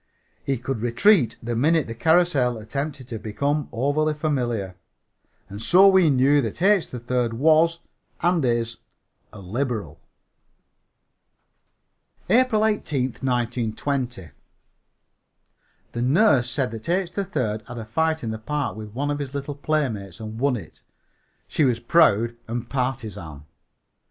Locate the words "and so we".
5.47-6.09